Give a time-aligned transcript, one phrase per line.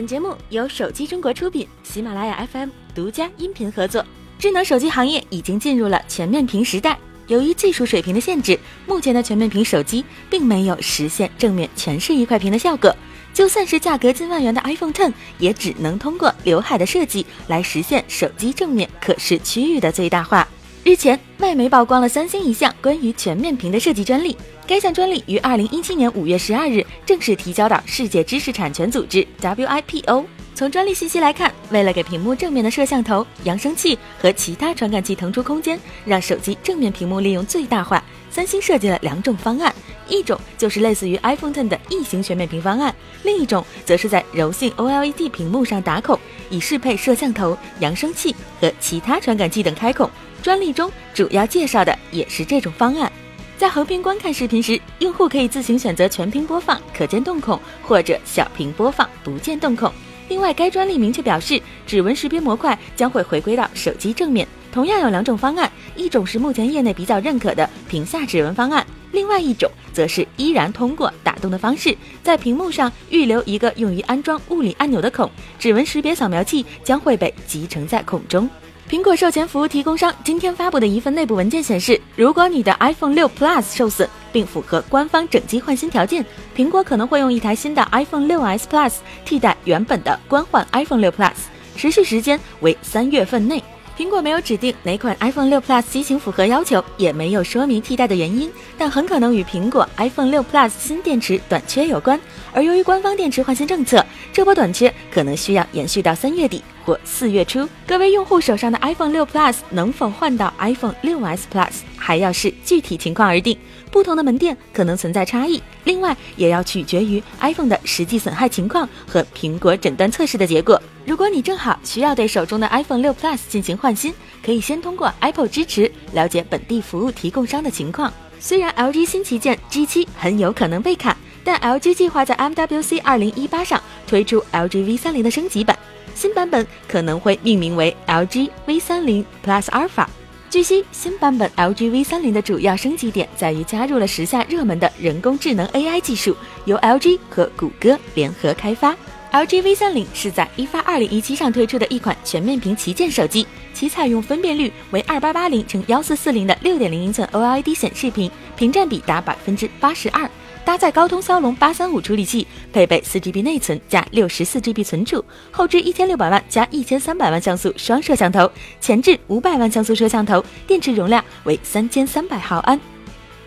[0.00, 4.02] 本节目由手机中国出品，喜马拉雅 FM 独家音频合作。
[4.38, 12.96] 智能手机行业已经进入了全面屏时代，由于技术水平的限制，目前的全面屏手机并没有实现正面全是一块屏的效果。
[13.34, 20.48] 就算是价格近万元的 iPhone Ten，也只能通过刘海的设计来实现手机正面可视区域的最大化。
[20.82, 24.34] 日前，外媒曝光了三星一项关于全面屏的设计专利。
[24.66, 30.24] 该项专利于二零一七年五月十二日正式提交到世界知识产权组织 WIPO。
[30.54, 39.74] 从专利信息来看，为了给屏幕正面的摄像头、扬声器和其他传感器腾出空间，让手机正面屏幕利用最大化，三星设计了两种方案。
[40.08, 46.18] 一种就是类似于 iPhone Ten 的异形全面屏方案，另一种则是在柔性 OLED 屏幕上打孔，
[46.50, 50.10] 以适配摄像头、扬声器和其他传感器等开孔。
[50.42, 53.12] 专利中主要介绍的也是这种方案。
[53.56, 59.92] 在横屏观看视频时，用户可以自行选择全屏播放、可见动孔或者小屏播放、不见动孔。
[60.30, 64.46] 另外，该专利明确表示，指纹识别模块将会回归到手机正面。
[64.70, 75.28] 同样有两种方案，一种是目前业内比较认可的屏下指纹方案，另外一种则是依然通过打洞的方式，在屏幕上预留一个用于安装物理按钮的孔，
[75.58, 78.48] 指纹识别扫描器将会被集成在孔中。
[78.90, 91.34] 苹果授权服务提供商今天发布的一份内部文件显示，如果你的 iPhone 6 Plus 受损并符合官方整机换新条件，苹果可能会用一台新的 iPhone 6s Plus 替代原本的官换 iPhone 6 Plus，
[91.76, 93.62] 持续时间为三月份内。
[93.96, 102.18] 苹果没有指定哪款 iPhone 6 Plus 机型符合要求，也没有说明替代的原因，但很可能与苹果 iPhone 6 Plus 新电池短缺有关。
[102.52, 106.62] 而由于官方电池换新政策，这波短缺可能需要延续到三月底。
[106.82, 113.56] 或四月初，各位用户手上的 iPhone 6 Plus 能否换到 iPhone 6s Plus，还要视具体情况而定，
[113.92, 115.62] 不同的门店可能存在差异。
[115.84, 120.80] 另外，也要取决于 iPhone 的实际损害情况和苹果诊断测试的结果。
[121.04, 128.10] 如果你正好需要对手中的 iPhone 6 Plus 进行换新，可以先通过 Apple 支持了解本地服务提供商的情况。
[128.40, 131.14] 虽然 LG 新旗舰 G7 很有可能被砍，
[131.50, 135.76] 但 LG 计划在 MWC 2018上推出 LG V30 的升级版。
[136.14, 140.06] 新版本可能会命名为 LG V30 Plus Alpha。
[140.48, 148.94] 据悉，新版本 LG V30 的主要升级点在于加入了时下热门的人工智能 AI 技术，由 LG 和谷歌联合开发。
[149.32, 153.44] LG V30 是在一发2017上推出的一款全面屏旗舰手机，
[153.74, 160.30] 其采用分辨率为2880乘1440的6.0英寸 OLED 显示屏，屏占比达百分之八十二。
[160.64, 168.50] 搭载高通骁龙八三五处理器，配备四 GB 内存加六十四 GB 存储，后置一千六百万加一千三百万像素双摄像头，
[168.80, 172.78] 前置五百万像素摄像头，电池容量为三千三百毫安。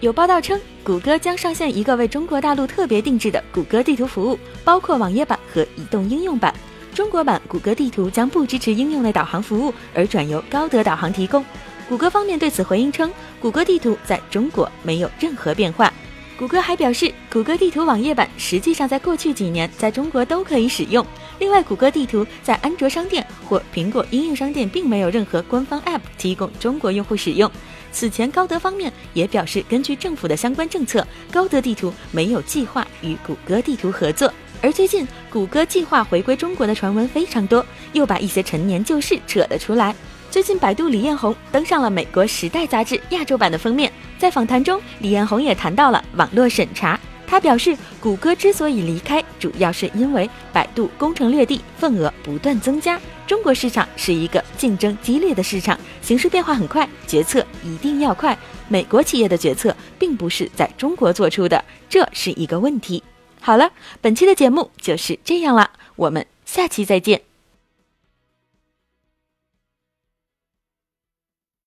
[0.00, 6.54] 有报道称，谷歌将上线一个为中国大陆特别定制的谷歌地图服务，包括网页版和移动应用版。
[6.94, 11.44] 中国版谷歌地图将不支持应用类导航服务，而转由高德导航提供。
[11.88, 13.10] 谷歌方面对此回应称，
[13.40, 15.92] 谷歌地图在中国没有任何变化。
[16.38, 21.04] 谷歌还表示，谷歌地图网页版实际上在过去几年在中国都可以使用。
[21.40, 27.50] 另外，谷歌地图在安卓商店或苹果应用商店并没有任何官方 App 提供中国用户使用。
[27.90, 34.32] 此前，高德方面也表示，根据政府的相关政策，高德地图没有计划与谷歌地图合作。
[34.62, 39.92] 而最近，谷歌计划回归中国的传闻非常多，又把一些陈年旧事扯了出来。
[40.30, 43.90] 最近，百度李彦宏登上了美国《时代》杂志亚洲版的封面。
[44.18, 47.00] 在访谈中，李彦宏也谈到了网络审查。
[47.26, 53.00] 他表示，谷歌之所以离开，主要是因为百度攻城略地，份额不断增加。
[53.26, 58.36] 中国市场是一个竞争激烈的市场，形势变化很快，决策一定要快。
[58.68, 63.02] 美国企业的决策并不是在中国做出的，这是一个问题。
[63.40, 63.70] 好了，
[64.02, 67.27] 本期的节目就是这样了，我们下期再见。